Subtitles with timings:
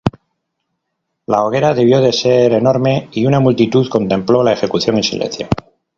[1.27, 5.47] La hoguera debió de ser enorme, y una multitud contempló la ejecución en silencio.